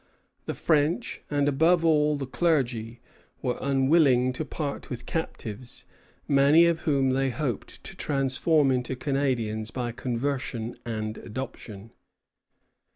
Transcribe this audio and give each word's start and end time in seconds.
The 0.47 0.55
French, 0.55 1.21
and 1.29 1.47
above 1.47 1.85
all 1.85 2.15
the 2.15 2.25
clergy, 2.25 3.01
were 3.43 3.59
unwilling 3.61 4.33
to 4.33 4.43
part 4.43 4.89
with 4.89 5.05
captives, 5.05 5.85
many 6.27 6.65
of 6.65 6.79
whom 6.89 7.11
they 7.11 7.29
hoped 7.29 7.83
to 7.83 7.95
transform 7.95 8.71
into 8.71 8.95
Canadians 8.95 9.69
by 9.69 9.91
conversion 9.91 10.75
and 10.85 11.19
adoption. 11.19 11.91